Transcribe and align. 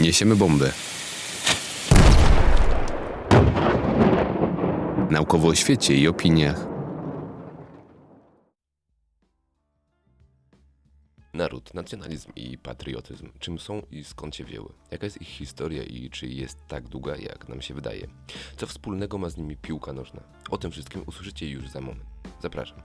Niesiemy 0.00 0.36
bombę. 0.36 0.72
Naukowo 5.10 5.48
o 5.48 5.54
świecie 5.54 5.94
i 5.94 6.08
opiniach. 6.08 6.66
Naród, 11.34 11.74
nacjonalizm 11.74 12.32
i 12.36 12.58
patriotyzm. 12.58 13.28
Czym 13.38 13.58
są 13.58 13.82
i 13.90 14.04
skąd 14.04 14.36
się 14.36 14.44
wzięły? 14.44 14.72
Jaka 14.90 15.06
jest 15.06 15.22
ich 15.22 15.28
historia 15.28 15.82
i 15.82 16.10
czy 16.10 16.26
jest 16.26 16.58
tak 16.68 16.88
długa, 16.88 17.16
jak 17.16 17.48
nam 17.48 17.62
się 17.62 17.74
wydaje? 17.74 18.06
Co 18.56 18.66
wspólnego 18.66 19.18
ma 19.18 19.28
z 19.28 19.36
nimi 19.36 19.56
piłka 19.56 19.92
nożna? 19.92 20.22
O 20.50 20.58
tym 20.58 20.70
wszystkim 20.70 21.02
usłyszycie 21.06 21.48
już 21.48 21.68
za 21.68 21.80
moment. 21.80 22.04
Zapraszam. 22.42 22.82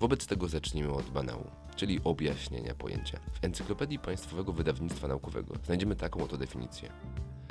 Wobec 0.00 0.26
tego 0.26 0.48
zacznijmy 0.48 0.92
od 0.92 1.10
banału, 1.10 1.50
czyli 1.80 2.00
objaśnienia 2.04 2.74
pojęcia. 2.74 3.18
W 3.32 3.44
Encyklopedii 3.44 3.98
Państwowego 3.98 4.52
Wydawnictwa 4.52 5.08
Naukowego 5.08 5.54
znajdziemy 5.64 5.96
taką 5.96 6.24
oto 6.24 6.36
definicję. 6.36 6.92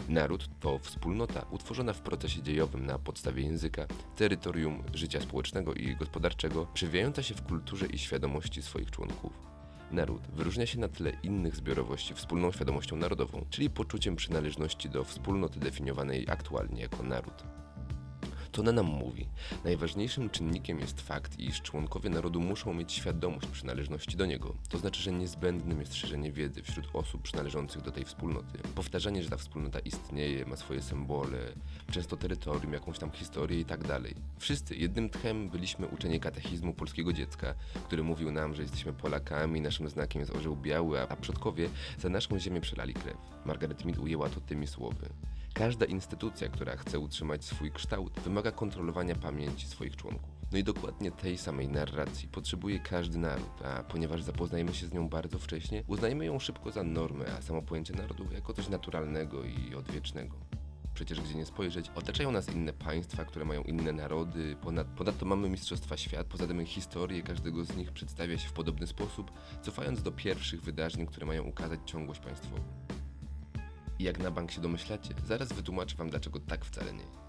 Naród 0.09 0.49
to 0.59 0.79
wspólnota 0.79 1.45
utworzona 1.51 1.93
w 1.93 2.01
procesie 2.01 2.41
dziejowym 2.41 2.85
na 2.85 2.99
podstawie 2.99 3.43
języka, 3.43 3.85
terytorium, 4.15 4.83
życia 4.93 5.21
społecznego 5.21 5.73
i 5.73 5.95
gospodarczego, 5.95 6.67
przewijająca 6.73 7.23
się 7.23 7.35
w 7.35 7.41
kulturze 7.41 7.85
i 7.85 7.97
świadomości 7.97 8.61
swoich 8.61 8.91
członków. 8.91 9.33
Naród 9.91 10.21
wyróżnia 10.33 10.65
się 10.65 10.79
na 10.79 10.87
tle 10.87 11.11
innych 11.23 11.55
zbiorowości 11.55 12.13
wspólną 12.13 12.51
świadomością 12.51 12.95
narodową, 12.95 13.45
czyli 13.49 13.69
poczuciem 13.69 14.15
przynależności 14.15 14.89
do 14.89 15.03
wspólnoty 15.03 15.59
definiowanej 15.59 16.25
aktualnie 16.29 16.81
jako 16.81 17.03
naród. 17.03 17.58
To 18.51 18.61
ona 18.61 18.71
nam 18.71 18.85
mówi. 18.85 19.27
Najważniejszym 19.63 20.29
czynnikiem 20.29 20.79
jest 20.79 21.01
fakt, 21.01 21.39
iż 21.39 21.61
członkowie 21.61 22.09
narodu 22.09 22.39
muszą 22.39 22.73
mieć 22.73 22.93
świadomość 22.93 23.47
przynależności 23.47 24.17
do 24.17 24.25
niego. 24.25 24.55
To 24.69 24.77
znaczy, 24.77 25.01
że 25.01 25.11
niezbędnym 25.11 25.79
jest 25.79 25.95
szerzenie 25.95 26.31
wiedzy 26.31 26.63
wśród 26.63 26.87
osób 26.93 27.21
przynależących 27.21 27.81
do 27.81 27.91
tej 27.91 28.05
wspólnoty. 28.05 28.59
Powtarzanie, 28.75 29.23
że 29.23 29.29
ta 29.29 29.37
wspólnota 29.37 29.79
istnieje, 29.79 30.45
ma 30.45 30.55
swoje 30.55 30.81
symbole, 30.81 31.37
często 31.91 32.17
terytorium, 32.17 32.73
jakąś 32.73 32.99
tam 32.99 33.11
historię 33.11 33.59
i 33.59 33.65
tak 33.65 33.87
dalej. 33.87 34.15
Wszyscy 34.39 34.75
jednym 34.75 35.09
tchem 35.09 35.49
byliśmy 35.49 35.87
uczeni 35.87 36.19
katechizmu 36.19 36.73
polskiego 36.73 37.13
dziecka, 37.13 37.53
który 37.87 38.03
mówił 38.03 38.31
nam, 38.31 38.55
że 38.55 38.61
jesteśmy 38.61 38.93
Polakami, 38.93 39.61
naszym 39.61 39.89
znakiem 39.89 40.19
jest 40.19 40.35
orzeł 40.35 40.55
biały, 40.55 41.01
a 41.01 41.15
przodkowie 41.15 41.69
za 41.99 42.09
naszą 42.09 42.39
ziemię 42.39 42.61
przelali 42.61 42.93
krew. 42.93 43.17
Margaret 43.45 43.85
Mead 43.85 43.97
ujęła 43.97 44.29
to 44.29 44.41
tymi 44.41 44.67
słowy. 44.67 45.09
Każda 45.59 45.85
instytucja, 45.85 46.49
która 46.49 46.75
chce 46.75 46.99
utrzymać 46.99 47.45
swój 47.45 47.71
kształt, 47.71 48.19
wymaga 48.19 48.51
kontrolowania 48.51 49.15
pamięci 49.15 49.67
swoich 49.67 49.95
członków. 49.95 50.29
No 50.51 50.57
i 50.57 50.63
dokładnie 50.63 51.11
tej 51.11 51.37
samej 51.37 51.67
narracji 51.67 52.27
potrzebuje 52.27 52.79
każdy 52.79 53.17
naród, 53.17 53.61
a 53.65 53.83
ponieważ 53.83 54.23
zapoznajemy 54.23 54.73
się 54.73 54.87
z 54.87 54.93
nią 54.93 55.09
bardzo 55.09 55.39
wcześnie, 55.39 55.83
uznajemy 55.87 56.25
ją 56.25 56.39
szybko 56.39 56.71
za 56.71 56.83
normę, 56.83 57.25
a 57.37 57.41
samo 57.41 57.61
pojęcie 57.61 57.93
narodu 57.93 58.25
jako 58.33 58.53
coś 58.53 58.69
naturalnego 58.69 59.43
i 59.43 59.75
odwiecznego. 59.75 60.35
Przecież 60.93 61.21
gdzie 61.21 61.35
nie 61.35 61.45
spojrzeć, 61.45 61.91
otaczają 61.95 62.31
nas 62.31 62.49
inne 62.49 62.73
państwa, 62.73 63.25
które 63.25 63.45
mają 63.45 63.63
inne 63.63 63.93
narody, 63.93 64.55
ponad, 64.61 64.87
ponadto 64.87 65.25
mamy 65.25 65.49
Mistrzostwa 65.49 65.97
Świat, 65.97 66.27
poza 66.27 66.47
tym 66.47 66.65
historię 66.65 67.23
każdego 67.23 67.65
z 67.65 67.75
nich 67.75 67.91
przedstawia 67.91 68.37
się 68.37 68.49
w 68.49 68.53
podobny 68.53 68.87
sposób, 68.87 69.31
cofając 69.61 70.03
do 70.03 70.11
pierwszych 70.11 70.61
wydarzeń, 70.61 71.05
które 71.05 71.25
mają 71.25 71.43
ukazać 71.43 71.79
ciągłość 71.85 72.19
państwową. 72.19 72.78
I 73.99 74.03
jak 74.03 74.19
na 74.19 74.31
bank 74.31 74.51
się 74.51 74.61
domyślacie, 74.61 75.13
zaraz 75.25 75.53
wytłumaczę 75.53 75.95
wam 75.95 76.09
dlaczego 76.09 76.39
tak 76.39 76.65
wcale 76.65 76.93
nie 76.93 77.03
jest. 77.03 77.28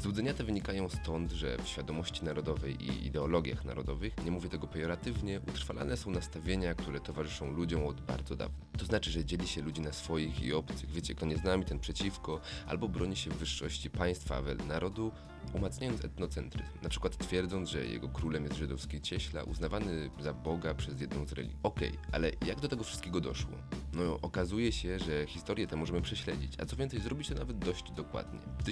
Złudzenia 0.00 0.34
te 0.34 0.44
wynikają 0.44 0.88
stąd, 0.88 1.32
że 1.32 1.58
w 1.58 1.68
świadomości 1.68 2.24
narodowej 2.24 2.84
i 2.84 3.06
ideologiach 3.06 3.64
narodowych, 3.64 4.24
nie 4.24 4.30
mówię 4.30 4.48
tego 4.48 4.66
pejoratywnie, 4.66 5.40
utrwalane 5.48 5.96
są 5.96 6.10
nastawienia, 6.10 6.74
które 6.74 7.00
towarzyszą 7.00 7.50
ludziom 7.50 7.86
od 7.86 8.00
bardzo 8.00 8.36
dawna. 8.36 8.56
To 8.78 8.84
znaczy, 8.86 9.10
że 9.10 9.24
dzieli 9.24 9.48
się 9.48 9.62
ludzi 9.62 9.80
na 9.80 9.92
swoich 9.92 10.42
i 10.42 10.52
obcych, 10.52 10.90
wiecie, 10.90 11.14
kto 11.14 11.26
nie 11.26 11.36
z 11.36 11.44
nami, 11.44 11.64
ten 11.64 11.78
przeciwko, 11.78 12.40
albo 12.66 12.88
broni 12.88 13.16
się 13.16 13.30
wyższości 13.30 13.90
państwa, 13.90 14.42
narodu, 14.68 15.12
umacniając 15.52 16.04
etnocentryzm, 16.04 16.68
na 16.82 16.88
przykład 16.88 17.16
twierdząc, 17.16 17.68
że 17.68 17.86
jego 17.86 18.08
królem 18.08 18.44
jest 18.44 18.56
żydowski 18.56 19.00
cieśla, 19.00 19.42
uznawany 19.42 20.10
za 20.20 20.34
Boga 20.34 20.74
przez 20.74 21.00
jedną 21.00 21.26
z 21.26 21.32
religii. 21.32 21.56
Okej, 21.62 21.88
okay, 21.88 22.00
ale 22.12 22.30
jak 22.46 22.60
do 22.60 22.68
tego 22.68 22.84
wszystkiego 22.84 23.20
doszło? 23.20 23.52
No, 23.92 24.18
okazuje 24.22 24.72
się, 24.72 24.98
że 24.98 25.26
historię 25.26 25.66
tę 25.66 25.76
możemy 25.76 26.02
prześledzić, 26.02 26.60
a 26.60 26.66
co 26.66 26.76
więcej, 26.76 27.00
zrobić 27.00 27.28
to 27.28 27.34
nawet 27.34 27.58
dość 27.58 27.90
dokładnie. 27.90 28.40
W 28.58 28.62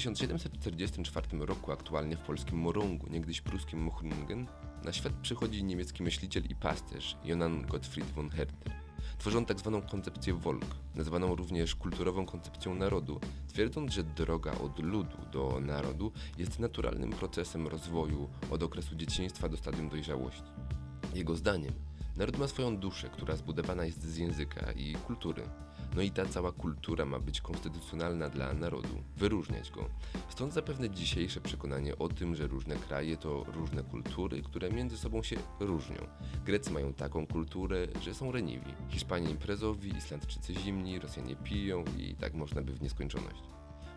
1744 1.05 1.47
roku, 1.47 1.73
aktualnie 1.73 2.17
w 2.17 2.21
polskim 2.21 2.59
Morągu, 2.59 3.07
niegdyś 3.11 3.41
pruskim 3.41 3.83
Muchringen, 3.83 4.47
na 4.85 4.93
świat 4.93 5.13
przychodzi 5.23 5.65
niemiecki 5.65 6.03
myśliciel 6.03 6.45
i 6.49 6.55
pasterz 6.55 7.17
Johann 7.25 7.67
Gottfried 7.67 8.11
von 8.11 8.31
Herder. 8.31 8.73
Tworzą 9.19 9.45
tak 9.45 9.59
zwaną 9.59 9.83
koncepcję 9.83 10.35
Volk, 10.35 10.67
nazywaną 10.95 11.35
również 11.35 11.75
kulturową 11.75 12.27
koncepcją 12.27 12.75
narodu, 12.75 13.21
twierdząc, 13.49 13.93
że 13.93 14.03
droga 14.03 14.53
od 14.53 14.79
ludu 14.79 15.17
do 15.33 15.61
narodu 15.61 16.13
jest 16.39 16.59
naturalnym 16.59 17.11
procesem 17.11 17.67
rozwoju 17.67 18.29
od 18.51 18.63
okresu 18.63 18.97
dzieciństwa 18.97 19.49
do 19.49 19.57
stadium 19.57 19.89
dojrzałości. 19.89 20.53
Jego 21.15 21.37
zdaniem, 21.37 21.73
naród 22.17 22.39
ma 22.39 22.49
swoją 22.49 22.77
duszę, 22.77 23.09
która 23.09 23.37
zbudowana 23.37 23.85
jest 23.85 24.03
z 24.03 24.17
języka 24.17 24.73
i 24.73 24.95
kultury. 24.95 25.43
No 25.94 26.03
i 26.03 26.10
ta 26.10 26.27
cała 26.27 26.53
kultura 26.53 27.05
ma 27.05 27.19
być 27.19 27.41
konstytucjonalna 27.41 28.31
dla 28.31 28.55
narodu, 28.55 29.03
wyróżniać 29.16 29.71
go. 29.71 29.88
Stąd 30.28 30.53
zapewne 30.53 30.91
dzisiejsze 30.91 31.41
przekonanie 31.41 31.99
o 31.99 32.09
tym, 32.09 32.34
że 32.34 32.47
różne 32.47 32.77
kraje 32.77 33.16
to 33.16 33.44
różne 33.44 33.82
kultury, 33.82 34.43
które 34.43 34.71
między 34.71 34.99
sobą 34.99 35.22
się 35.22 35.37
różnią. 35.60 36.06
Grecy 36.44 36.71
mają 36.71 36.94
taką 36.94 37.27
kulturę, 37.27 37.87
że 38.03 38.15
są 38.15 38.32
reniwi. 38.32 38.75
Hiszpanie 38.88 39.31
imprezowi, 39.31 39.97
Islandczycy 39.97 40.55
zimni, 40.55 40.99
Rosjanie 40.99 41.37
piją 41.37 41.84
i 41.99 42.15
tak 42.15 42.34
można 42.34 42.62
by 42.62 42.72
w 42.72 42.82
nieskończoność. 42.82 43.43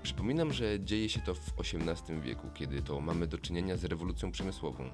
Przypominam, 0.03 0.53
że 0.53 0.79
dzieje 0.79 1.09
się 1.09 1.19
to 1.19 1.35
w 1.35 1.53
XVIII 1.59 2.21
wieku, 2.21 2.47
kiedy 2.53 2.81
to 2.81 3.01
mamy 3.01 3.27
do 3.27 3.37
czynienia 3.37 3.77
z 3.77 3.85
rewolucją 3.85 4.31
przemysłową. 4.31 4.89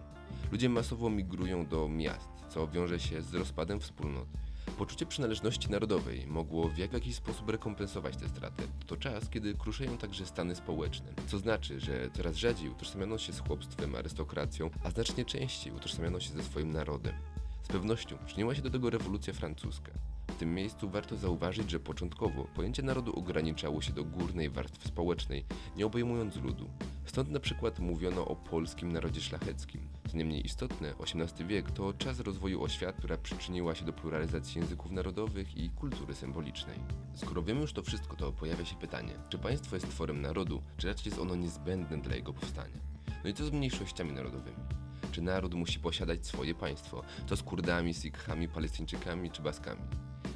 Ludzie 0.52 0.70
masowo 0.70 1.10
migrują 1.10 1.66
do 1.66 1.90
miast, 1.90 2.30
co 2.50 2.68
wiąże 2.68 3.00
się 3.00 3.22
z 3.22 3.34
rozpadem 3.34 3.80
wspólnot. 3.80 4.28
Poczucie 4.78 5.06
przynależności 5.06 5.72
narodowej 5.72 6.28
mogło 6.28 6.70
w 6.70 6.78
jakiś 6.78 7.16
sposób 7.16 7.50
rekompensować 7.50 8.18
tę 8.18 8.30
stratę. 8.30 8.64
To 8.88 8.98
czas, 8.98 9.30
kiedy 9.30 9.54
kruszeją 9.54 9.98
także 9.98 10.26
stany 10.26 10.56
społeczne, 10.56 11.14
co 11.28 11.40
znaczy, 11.40 11.80
że 11.80 12.10
coraz 12.14 12.36
rzadziej 12.36 12.70
utożsamiano 12.70 13.18
się 13.18 13.34
z 13.34 13.40
chłopstwem, 13.40 13.96
arystokracją, 13.96 14.70
a 14.84 14.92
znacznie 14.92 15.26
częściej 15.26 15.74
utożsamiano 15.74 16.20
się 16.20 16.34
ze 16.34 16.44
swoim 16.44 16.72
narodem. 16.72 17.14
Z 17.64 17.68
pewnością 17.68 18.18
przyczyniła 18.26 18.56
się 18.56 18.62
do 18.62 18.70
tego 18.70 18.90
rewolucja 18.90 19.34
francuska. 19.34 19.92
W 20.28 20.36
tym 20.36 20.56
miejscu 20.56 20.90
warto 20.90 21.18
zauważyć, 21.18 21.72
że 21.72 21.80
początkowo 21.80 22.44
pojęcie 22.56 22.84
narodu 22.84 23.20
ograniczało 23.20 23.82
się 23.82 23.94
do 23.94 24.04
górnej 24.04 24.50
warstwy 24.50 24.88
społecznej, 24.88 25.46
nie 25.76 25.86
obejmując 25.86 26.36
ludu. 26.36 26.70
Stąd 27.06 27.32
na 27.32 27.40
przykład 27.40 27.80
mówiono 27.80 28.26
o 28.28 28.36
polskim 28.36 28.92
narodzie 28.92 29.22
szlacheckim. 29.22 29.93
Co 30.14 30.18
niemniej 30.18 30.46
istotne, 30.46 30.94
XVIII 31.00 31.48
wiek 31.48 31.72
to 31.72 31.94
czas 31.94 32.20
rozwoju 32.20 32.64
oświat, 32.64 32.96
która 32.96 33.18
przyczyniła 33.18 33.76
się 33.76 33.86
do 33.86 33.94
pluralizacji 33.94 34.62
języków 34.62 34.92
narodowych 34.92 35.58
i 35.58 35.70
kultury 35.70 36.16
symbolicznej. 36.16 36.80
Skoro 37.14 37.44
wiemy 37.44 37.62
już 37.62 37.74
to 37.74 37.84
wszystko, 37.84 38.16
to 38.16 38.32
pojawia 38.32 38.66
się 38.66 38.76
pytanie, 38.76 39.14
czy 39.30 39.38
państwo 39.38 39.76
jest 39.76 39.90
tworem 39.90 40.22
narodu, 40.22 40.62
czy 40.78 40.88
raczej 40.88 41.10
jest 41.10 41.22
ono 41.22 41.36
niezbędne 41.36 41.98
dla 41.98 42.16
jego 42.16 42.34
powstania? 42.34 42.78
No 43.24 43.30
i 43.30 43.34
co 43.34 43.46
z 43.46 43.52
mniejszościami 43.52 44.14
narodowymi? 44.14 44.58
Czy 45.12 45.22
naród 45.22 45.54
musi 45.54 45.80
posiadać 45.80 46.26
swoje 46.26 46.56
państwo? 46.56 47.04
To 47.28 47.38
z 47.38 47.44
Kurdami, 47.44 47.94
Sikhami, 47.94 48.48
Palestyńczykami 48.48 49.32
czy 49.32 49.42
Baskami? 49.42 49.82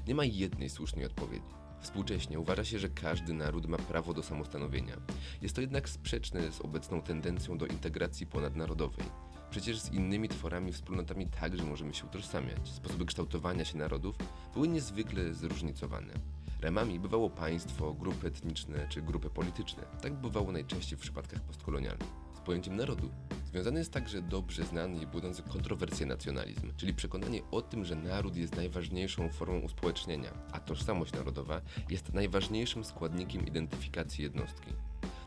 Nie 0.08 0.16
ma 0.16 0.26
jednej 0.26 0.70
słusznej 0.70 1.06
odpowiedzi. 1.06 1.54
Współcześnie 1.80 2.40
uważa 2.40 2.66
się, 2.66 2.80
że 2.80 2.90
każdy 2.90 3.34
naród 3.34 3.68
ma 3.68 3.78
prawo 3.78 4.14
do 4.14 4.24
samostanowienia. 4.24 4.98
Jest 5.42 5.56
to 5.56 5.62
jednak 5.62 5.90
sprzeczne 5.90 6.52
z 6.52 6.62
obecną 6.62 7.02
tendencją 7.02 7.58
do 7.58 7.66
integracji 7.66 8.26
ponadnarodowej. 8.26 9.27
Przecież 9.50 9.80
z 9.80 9.92
innymi 9.92 10.30
tworami, 10.30 10.74
wspólnotami 10.74 11.28
także 11.28 11.64
możemy 11.64 11.94
się 11.94 12.06
utożsamiać. 12.06 12.70
Sposoby 12.70 13.06
kształtowania 13.06 13.66
się 13.66 13.78
narodów 13.78 14.16
były 14.54 14.68
niezwykle 14.68 15.34
zróżnicowane. 15.34 16.14
Ramami 16.62 17.00
bywało 17.00 17.30
państwo, 17.30 17.94
grupy 17.94 18.28
etniczne 18.28 18.88
czy 18.90 19.02
grupy 19.02 19.30
polityczne. 19.30 19.84
Tak 20.02 20.14
bywało 20.14 20.52
najczęściej 20.52 20.98
w 20.98 21.02
przypadkach 21.02 21.42
postkolonialnych. 21.42 22.10
Z 22.36 22.40
pojęciem 22.40 22.76
narodu 22.76 23.10
Związany 23.52 23.80
jest 23.80 23.94
także 23.94 24.22
dobrze 24.22 24.64
znany 24.64 25.02
i 25.02 25.08
budzący 25.08 25.44
kontrowersję 25.44 26.06
nacjonalizm, 26.06 26.74
czyli 26.78 26.94
przekonanie 26.94 27.42
o 27.52 27.62
tym, 27.62 27.86
że 27.86 27.96
naród 27.96 28.36
jest 28.36 28.56
najważniejszą 28.56 29.30
formą 29.30 29.60
uspołecznienia, 29.60 30.34
a 30.52 30.60
tożsamość 30.60 31.14
narodowa 31.14 31.62
jest 31.90 32.14
najważniejszym 32.14 32.84
składnikiem 32.84 33.48
identyfikacji 33.48 34.24
jednostki. 34.24 34.74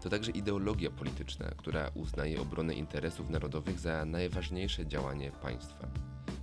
To 0.02 0.10
także 0.10 0.30
ideologia 0.30 0.90
polityczna, 0.90 1.50
która 1.56 1.90
uznaje 1.94 2.40
obronę 2.40 2.74
interesów 2.74 3.30
narodowych 3.30 3.78
za 3.78 4.04
najważniejsze 4.04 4.86
działanie 4.86 5.30
państwa. 5.30 5.88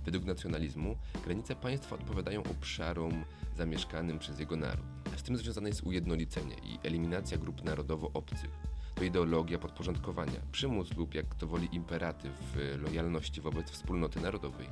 Według 0.04 0.24
nacjonalizmu 0.24 0.96
granice 1.24 1.56
państwa 1.56 1.94
odpowiadają 1.94 2.42
obszarom 2.42 3.24
zamieszkanym 3.56 4.18
przez 4.18 4.38
jego 4.40 4.56
naród. 4.56 4.86
Z 5.16 5.22
tym 5.22 5.36
związane 5.36 5.68
jest 5.68 5.82
ujednolicenie 5.82 6.54
i 6.54 6.78
eliminacja 6.86 7.38
grup 7.38 7.64
narodowo 7.64 8.10
obcych 8.14 8.50
to 8.98 9.04
ideologia 9.04 9.58
podporządkowania, 9.58 10.40
przymus 10.52 10.96
lub 10.96 11.14
jak 11.14 11.34
to 11.34 11.46
woli 11.46 11.68
imperatyw 11.72 12.56
lojalności 12.78 13.40
wobec 13.40 13.70
wspólnoty 13.70 14.20
narodowej. 14.20 14.66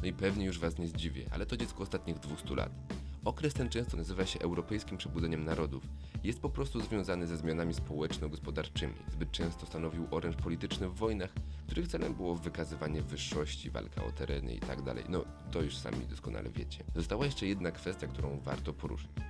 No 0.00 0.08
i 0.08 0.12
pewnie 0.12 0.46
już 0.46 0.58
was 0.58 0.78
nie 0.78 0.88
zdziwię, 0.88 1.26
ale 1.30 1.46
to 1.46 1.56
dziecko 1.56 1.82
ostatnich 1.82 2.18
200 2.18 2.54
lat. 2.54 2.72
Okres 3.24 3.54
ten 3.54 3.68
często 3.68 3.96
nazywa 3.96 4.26
się 4.26 4.40
europejskim 4.40 4.98
przebudzeniem 4.98 5.44
narodów. 5.44 5.82
Jest 6.24 6.40
po 6.40 6.50
prostu 6.50 6.80
związany 6.80 7.26
ze 7.26 7.36
zmianami 7.36 7.74
społeczno-gospodarczymi. 7.74 8.94
Zbyt 9.12 9.30
często 9.30 9.66
stanowił 9.66 10.06
oręż 10.10 10.36
polityczny 10.36 10.88
w 10.88 10.94
wojnach, 10.94 11.30
których 11.66 11.88
celem 11.88 12.14
było 12.14 12.34
wykazywanie 12.34 13.02
wyższości, 13.02 13.70
walka 13.70 14.04
o 14.04 14.12
tereny 14.12 14.54
itd. 14.54 14.94
No, 15.08 15.24
to 15.50 15.62
już 15.62 15.76
sami 15.76 16.06
doskonale 16.06 16.50
wiecie. 16.50 16.84
Została 16.94 17.24
jeszcze 17.24 17.46
jedna 17.46 17.70
kwestia, 17.70 18.06
którą 18.06 18.40
warto 18.40 18.72
poruszyć. 18.72 19.29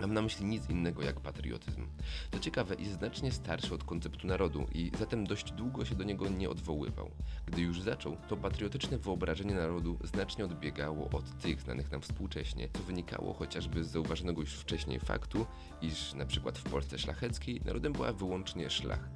Mam 0.00 0.14
na 0.14 0.22
myśli 0.22 0.46
nic 0.46 0.70
innego 0.70 1.02
jak 1.02 1.20
patriotyzm. 1.20 1.86
To 2.30 2.38
ciekawe, 2.38 2.74
jest 2.78 2.92
znacznie 2.92 3.32
starszy 3.32 3.74
od 3.74 3.84
konceptu 3.84 4.26
narodu 4.26 4.66
i 4.72 4.90
zatem 4.98 5.26
dość 5.26 5.52
długo 5.52 5.84
się 5.84 5.94
do 5.94 6.04
niego 6.04 6.28
nie 6.28 6.50
odwoływał. 6.50 7.10
Gdy 7.46 7.62
już 7.62 7.80
zaczął, 7.80 8.16
to 8.28 8.36
patriotyczne 8.36 8.98
wyobrażenie 8.98 9.54
narodu 9.54 9.98
znacznie 10.04 10.44
odbiegało 10.44 11.08
od 11.10 11.38
tych 11.38 11.60
znanych 11.60 11.90
nam 11.90 12.00
współcześnie, 12.00 12.68
co 12.72 12.82
wynikało 12.82 13.34
chociażby 13.34 13.84
z 13.84 13.90
zauważonego 13.90 14.40
już 14.40 14.54
wcześniej 14.54 15.00
faktu, 15.00 15.46
iż 15.82 16.14
na 16.14 16.26
przykład 16.26 16.58
w 16.58 16.70
Polsce 16.70 16.98
szlacheckiej 16.98 17.60
narodem 17.64 17.92
była 17.92 18.12
wyłącznie 18.12 18.70
szlach. 18.70 19.08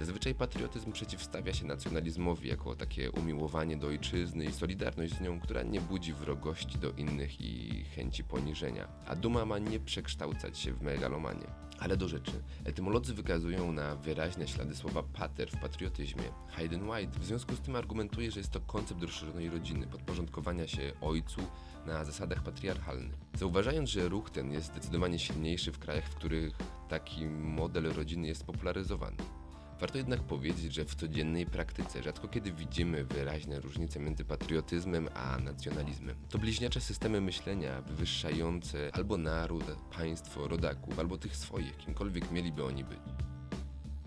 Zazwyczaj 0.00 0.34
patriotyzm 0.34 0.92
przeciwstawia 0.92 1.54
się 1.54 1.66
nacjonalizmowi 1.66 2.48
jako 2.48 2.76
takie 2.76 3.10
umiłowanie 3.10 3.76
do 3.76 3.86
ojczyzny 3.86 4.44
i 4.44 4.52
solidarność 4.52 5.14
z 5.14 5.20
nią, 5.20 5.40
która 5.40 5.62
nie 5.62 5.80
budzi 5.80 6.12
wrogości 6.12 6.78
do 6.78 6.92
innych 6.92 7.40
i 7.40 7.84
chęci 7.84 8.24
poniżenia, 8.24 8.88
a 9.06 9.16
duma 9.16 9.44
ma 9.44 9.58
nie 9.58 9.80
przekształcać 9.80 10.58
się 10.58 10.72
w 10.72 10.82
megalomanię. 10.82 11.46
Ale 11.78 11.96
do 11.96 12.08
rzeczy. 12.08 12.32
Etymolodzy 12.64 13.14
wykazują 13.14 13.72
na 13.72 13.96
wyraźne 13.96 14.48
ślady 14.48 14.76
słowa 14.76 15.02
pater 15.02 15.50
w 15.50 15.60
patriotyzmie. 15.60 16.24
Hayden 16.48 16.90
White 16.90 17.18
w 17.18 17.24
związku 17.24 17.54
z 17.54 17.60
tym 17.60 17.76
argumentuje, 17.76 18.30
że 18.30 18.40
jest 18.40 18.52
to 18.52 18.60
koncept 18.60 19.02
rozszerzonej 19.02 19.50
rodziny, 19.50 19.86
podporządkowania 19.86 20.68
się 20.68 20.92
ojcu 21.00 21.40
na 21.86 22.04
zasadach 22.04 22.42
patriarchalnych. 22.42 23.18
Zauważając, 23.34 23.90
że 23.90 24.08
ruch 24.08 24.30
ten 24.30 24.52
jest 24.52 24.66
zdecydowanie 24.66 25.18
silniejszy 25.18 25.72
w 25.72 25.78
krajach, 25.78 26.08
w 26.08 26.14
których 26.14 26.56
taki 26.88 27.26
model 27.26 27.92
rodziny 27.92 28.28
jest 28.28 28.44
popularyzowany. 28.44 29.16
Warto 29.80 29.98
jednak 29.98 30.20
powiedzieć, 30.20 30.74
że 30.74 30.84
w 30.84 30.94
codziennej 30.94 31.46
praktyce 31.46 32.02
rzadko 32.02 32.28
kiedy 32.28 32.52
widzimy 32.52 33.04
wyraźne 33.04 33.60
różnice 33.60 34.00
między 34.00 34.24
patriotyzmem 34.24 35.08
a 35.14 35.38
nacjonalizmem. 35.38 36.16
To 36.28 36.38
bliźniacze 36.38 36.80
systemy 36.80 37.20
myślenia 37.20 37.82
wywyższające 37.82 38.90
albo 38.92 39.16
naród, 39.16 39.64
państwo, 39.96 40.48
rodaków, 40.48 40.98
albo 40.98 41.18
tych 41.18 41.36
swoich, 41.36 41.76
kimkolwiek 41.76 42.30
mieliby 42.30 42.64
oni 42.64 42.84
być. 42.84 42.98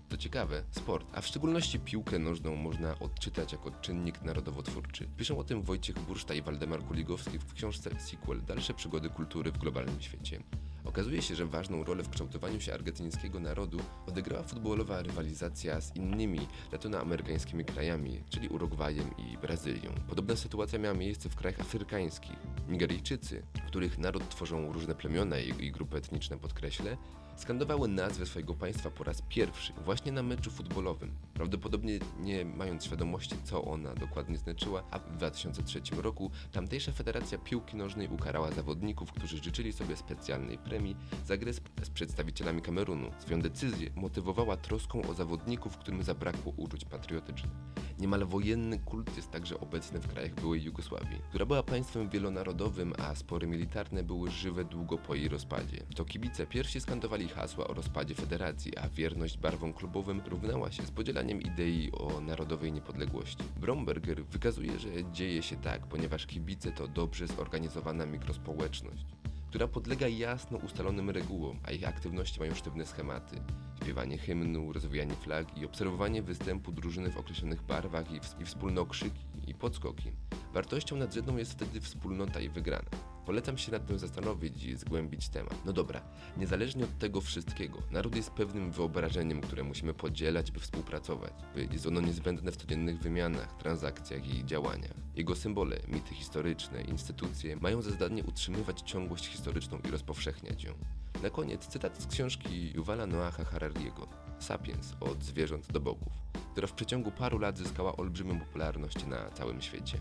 To 0.08 0.16
ciekawe, 0.16 0.62
sport, 0.70 1.06
a 1.12 1.20
w 1.20 1.26
szczególności 1.26 1.80
piłkę 1.80 2.18
nożną 2.18 2.56
można 2.56 2.98
odczytać 2.98 3.52
jako 3.52 3.70
czynnik 3.70 4.22
narodowotwórczy. 4.22 5.08
Piszą 5.16 5.38
o 5.38 5.44
tym 5.44 5.62
Wojciech 5.62 5.98
Burszta 5.98 6.34
i 6.34 6.42
Waldemar 6.42 6.84
Kuligowski 6.84 7.38
w 7.38 7.54
książce 7.54 7.90
Sequel 8.00 8.44
Dalsze 8.44 8.74
przygody 8.74 9.10
kultury 9.10 9.52
w 9.52 9.58
globalnym 9.58 10.00
świecie. 10.00 10.42
Okazuje 10.84 11.22
się, 11.22 11.34
że 11.34 11.46
ważną 11.46 11.84
rolę 11.84 12.02
w 12.02 12.10
kształtowaniu 12.10 12.60
się 12.60 12.74
argentyńskiego 12.74 13.40
narodu 13.40 13.78
odegrała 14.06 14.42
futbolowa 14.42 15.02
rywalizacja 15.02 15.80
z 15.80 15.96
innymi 15.96 16.48
latynoamerykańskimi 16.72 17.64
krajami, 17.64 18.22
czyli 18.30 18.48
Urugwajem 18.48 19.10
i 19.18 19.38
Brazylią. 19.38 19.90
Podobna 20.08 20.36
sytuacja 20.36 20.78
miała 20.78 20.94
miejsce 20.94 21.28
w 21.28 21.36
krajach 21.36 21.60
afrykańskich. 21.60 22.36
Nigeryjczycy, 22.68 23.42
których 23.66 23.98
naród 23.98 24.28
tworzą 24.28 24.72
różne 24.72 24.94
plemiona 24.94 25.38
i, 25.38 25.64
i 25.64 25.72
grupy 25.72 25.96
etniczne 25.96 26.38
podkreślę, 26.38 26.96
skandowały 27.36 27.88
nazwę 27.88 28.26
swojego 28.26 28.54
państwa 28.54 28.90
po 28.90 29.04
raz 29.04 29.22
pierwszy 29.22 29.72
właśnie 29.84 30.12
na 30.12 30.22
meczu 30.22 30.50
futbolowym. 30.50 31.14
Prawdopodobnie 31.34 31.98
nie 32.20 32.44
mając 32.44 32.84
świadomości, 32.84 33.36
co 33.44 33.64
ona 33.64 33.94
dokładnie 33.94 34.38
znaczyła, 34.38 34.82
a 34.90 34.98
w 34.98 35.10
2003 35.16 35.80
roku 35.96 36.30
tamtejsza 36.52 36.92
Federacja 36.92 37.38
Piłki 37.38 37.76
Nożnej 37.76 38.08
ukarała 38.08 38.50
zawodników, 38.50 39.12
którzy 39.12 39.38
życzyli 39.38 39.72
sobie 39.72 39.96
specjalnej 39.96 40.58
premii 40.58 40.96
za 41.26 41.36
grę 41.36 41.52
z, 41.52 41.60
przedstawicielami 41.94 42.62
Kamerunu. 42.62 43.10
Swoją 43.18 43.40
decyzję 43.40 43.90
motywowała 43.96 44.56
troską 44.56 45.02
o 45.02 45.14
zawodników, 45.14 45.76
którym 45.76 46.02
zabrakło 46.02 46.52
uczuć 46.56 46.84
patriotycznych. 46.84 47.52
Niemal 47.98 48.26
wojenny 48.26 48.78
kult 48.78 49.16
jest 49.16 49.30
także 49.30 49.60
obecny 49.60 50.00
w 50.00 50.08
krajach 50.08 50.34
byłej 50.34 50.62
Jugosławii, 50.62 51.18
która 51.28 51.46
była 51.46 51.62
państwem 51.62 52.08
wielonarodowym, 52.08 52.92
a 52.98 53.14
spory 53.14 53.46
militarne 53.46 54.02
były 54.02 54.30
żywe 54.30 54.64
długo 54.64 54.98
po 54.98 55.14
jej 55.14 55.28
rozpadzie. 55.28 55.86
To 55.96 56.04
kibice 56.04 56.46
pierwsi 56.46 56.80
skandowali 56.80 57.23
hasła 57.28 57.66
o 57.66 57.74
rozpadzie 57.74 58.14
federacji, 58.14 58.78
a 58.78 58.88
wierność 58.88 59.38
barwom 59.38 59.72
klubowym 59.72 60.22
równała 60.26 60.72
się 60.72 60.82
z 60.82 60.90
podzielaniem 60.90 61.42
idei 61.42 61.92
o 61.92 62.20
narodowej 62.20 62.72
niepodległości. 62.72 63.44
Bromberger 63.60 64.24
wykazuje, 64.24 64.78
że 64.78 64.88
dzieje 65.12 65.42
się 65.42 65.56
tak, 65.56 65.86
ponieważ 65.86 66.26
kibice 66.26 66.72
to 66.72 66.88
dobrze 66.88 67.26
zorganizowana 67.26 68.06
mikrospołeczność 68.06 69.06
która 69.54 69.68
podlega 69.68 70.08
jasno 70.08 70.58
ustalonym 70.58 71.10
regułom, 71.10 71.58
a 71.64 71.70
ich 71.70 71.88
aktywności 71.88 72.40
mają 72.40 72.54
sztywne 72.54 72.86
schematy. 72.86 73.36
Śpiewanie 73.82 74.18
hymnu, 74.18 74.72
rozwijanie 74.72 75.14
flag 75.14 75.58
i 75.58 75.66
obserwowanie 75.66 76.22
występu 76.22 76.72
drużyny 76.72 77.10
w 77.10 77.18
określonych 77.18 77.62
barwach 77.62 78.10
i, 78.10 78.20
w, 78.20 78.40
i 78.40 78.44
wspólne 78.44 78.80
okrzyki 78.80 79.24
i 79.46 79.54
podskoki. 79.54 80.12
Wartością 80.52 80.96
nadrzędną 80.96 81.36
jest 81.36 81.52
wtedy 81.52 81.80
wspólnota 81.80 82.40
i 82.40 82.48
wygrana. 82.48 83.13
Polecam 83.26 83.58
się 83.58 83.72
nad 83.72 83.86
tym 83.86 83.98
zastanowić 83.98 84.64
i 84.64 84.76
zgłębić 84.76 85.28
temat. 85.28 85.64
No 85.64 85.72
dobra, 85.72 86.00
niezależnie 86.36 86.84
od 86.84 86.98
tego 86.98 87.20
wszystkiego, 87.20 87.78
naród 87.90 88.16
jest 88.16 88.30
pewnym 88.30 88.70
wyobrażeniem, 88.70 89.40
które 89.40 89.64
musimy 89.64 89.94
podzielać, 89.94 90.50
by 90.50 90.60
współpracować. 90.60 91.32
Jest 91.72 91.86
ono 91.86 92.00
niezbędne 92.00 92.52
w 92.52 92.56
codziennych 92.56 92.98
wymianach, 92.98 93.56
transakcjach 93.56 94.26
i 94.26 94.44
działaniach. 94.44 94.94
Jego 95.16 95.36
symbole, 95.36 95.76
mity 95.88 96.14
historyczne, 96.14 96.82
instytucje 96.82 97.56
mają 97.56 97.82
za 97.82 97.90
zadanie 97.90 98.24
utrzymywać 98.24 98.80
ciągłość 98.80 99.26
historyczną 99.26 99.78
i 99.88 99.90
rozpowszechniać 99.90 100.64
ją. 100.64 100.74
Na 101.22 101.30
koniec 101.30 101.66
cytat 101.66 102.02
z 102.02 102.06
książki 102.06 102.72
Yuvala 102.74 103.06
Noaha 103.06 103.44
Harariego 103.44 104.08
Sapiens 104.38 104.94
od 105.00 105.24
zwierząt 105.24 105.72
do 105.72 105.80
bogów, 105.80 106.12
która 106.52 106.66
w 106.66 106.72
przeciągu 106.72 107.10
paru 107.10 107.38
lat 107.38 107.58
zyskała 107.58 107.96
olbrzymią 107.96 108.40
popularność 108.40 109.06
na 109.06 109.30
całym 109.30 109.62
świecie. 109.62 109.98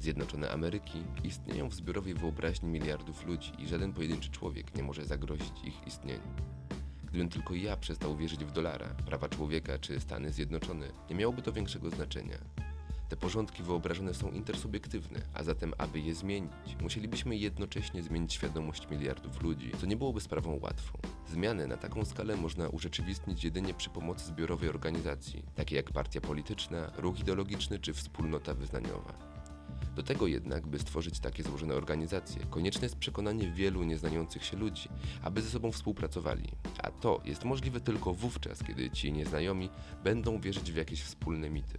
Zjednoczone 0.00 0.50
Ameryki 0.50 1.02
istnieją 1.24 1.68
w 1.68 1.74
zbiorowej 1.74 2.14
wyobraźni 2.14 2.68
miliardów 2.68 3.26
ludzi 3.26 3.52
i 3.58 3.68
żaden 3.68 3.92
pojedynczy 3.92 4.30
człowiek 4.30 4.76
nie 4.76 4.82
może 4.82 5.04
zagrozić 5.04 5.64
ich 5.64 5.86
istnieniu. 5.86 6.34
Gdybym 7.04 7.28
tylko 7.28 7.54
ja 7.54 7.76
przestał 7.76 8.16
wierzyć 8.16 8.44
w 8.44 8.52
dolara, 8.52 8.88
prawa 9.06 9.28
człowieka 9.28 9.78
czy 9.78 10.00
Stany 10.00 10.32
Zjednoczone, 10.32 10.88
nie 11.10 11.16
miałoby 11.16 11.42
to 11.42 11.52
większego 11.52 11.90
znaczenia. 11.90 12.38
Te 13.08 13.16
porządki 13.16 13.62
wyobrażone 13.62 14.14
są 14.14 14.30
intersubiektywne, 14.30 15.20
a 15.34 15.42
zatem, 15.42 15.74
aby 15.78 16.00
je 16.00 16.14
zmienić, 16.14 16.76
musielibyśmy 16.80 17.36
jednocześnie 17.36 18.02
zmienić 18.02 18.32
świadomość 18.32 18.90
miliardów 18.90 19.42
ludzi, 19.42 19.72
co 19.80 19.86
nie 19.86 19.96
byłoby 19.96 20.20
sprawą 20.20 20.58
łatwą. 20.62 20.98
Zmiany 21.28 21.66
na 21.66 21.76
taką 21.76 22.04
skalę 22.04 22.36
można 22.36 22.68
urzeczywistnić 22.68 23.44
jedynie 23.44 23.74
przy 23.74 23.90
pomocy 23.90 24.26
zbiorowej 24.26 24.68
organizacji, 24.68 25.42
takiej 25.54 25.76
jak 25.76 25.92
partia 25.92 26.20
polityczna, 26.20 26.92
ruch 26.96 27.20
ideologiczny 27.20 27.78
czy 27.78 27.94
wspólnota 27.94 28.54
wyznaniowa. 28.54 29.37
Do 29.98 30.04
tego 30.04 30.26
jednak, 30.26 30.66
by 30.66 30.78
stworzyć 30.78 31.20
takie 31.20 31.42
złożone 31.42 31.74
organizacje, 31.74 32.46
konieczne 32.50 32.82
jest 32.82 32.96
przekonanie 32.96 33.50
wielu 33.50 33.82
nieznających 33.82 34.44
się 34.44 34.56
ludzi, 34.56 34.88
aby 35.22 35.42
ze 35.42 35.50
sobą 35.50 35.72
współpracowali. 35.72 36.48
A 36.82 36.90
to 36.90 37.20
jest 37.24 37.44
możliwe 37.44 37.80
tylko 37.80 38.14
wówczas, 38.14 38.62
kiedy 38.62 38.90
ci 38.90 39.12
nieznajomi 39.12 39.70
będą 40.04 40.40
wierzyć 40.40 40.72
w 40.72 40.76
jakieś 40.76 41.02
wspólne 41.02 41.50
mity. 41.50 41.78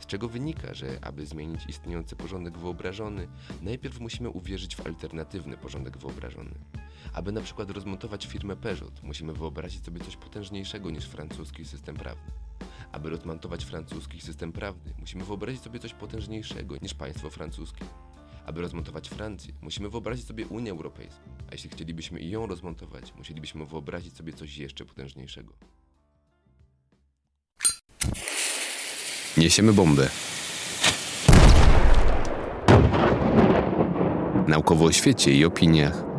Z 0.00 0.06
czego 0.06 0.28
wynika, 0.28 0.74
że 0.74 0.98
aby 1.02 1.26
zmienić 1.26 1.66
istniejący 1.66 2.16
porządek 2.16 2.58
wyobrażony, 2.58 3.28
najpierw 3.62 4.00
musimy 4.00 4.28
uwierzyć 4.28 4.76
w 4.76 4.86
alternatywny 4.86 5.56
porządek 5.56 5.98
wyobrażony. 5.98 6.54
Aby 7.12 7.32
na 7.32 7.40
przykład 7.40 7.70
rozmontować 7.70 8.26
firmę 8.26 8.56
Peugeot, 8.56 9.02
musimy 9.02 9.32
wyobrazić 9.32 9.84
sobie 9.84 10.00
coś 10.00 10.16
potężniejszego 10.16 10.90
niż 10.90 11.04
francuski 11.04 11.64
system 11.64 11.96
prawny. 11.96 12.49
Aby 12.92 13.10
rozmontować 13.10 13.64
francuski 13.64 14.20
system 14.20 14.52
prawny, 14.52 14.94
musimy 14.98 15.24
wyobrazić 15.24 15.62
sobie 15.62 15.78
coś 15.78 15.94
potężniejszego 15.94 16.76
niż 16.82 16.94
państwo 16.94 17.30
francuskie. 17.30 17.84
Aby 18.46 18.60
rozmontować 18.60 19.08
Francję, 19.08 19.52
musimy 19.60 19.88
wyobrazić 19.88 20.26
sobie 20.26 20.46
Unię 20.46 20.70
Europejską, 20.70 21.20
a 21.48 21.52
jeśli 21.52 21.70
chcielibyśmy 21.70 22.22
ją 22.22 22.46
rozmontować, 22.46 23.14
musielibyśmy 23.14 23.66
wyobrazić 23.66 24.16
sobie 24.16 24.32
coś 24.32 24.56
jeszcze 24.56 24.84
potężniejszego. 24.84 25.52
Niesiemy 29.36 29.72
bombę. 29.72 30.10
Naukowo 34.48 34.84
o 34.84 34.92
świecie 34.92 35.32
i 35.32 35.44
opiniach. 35.44 36.09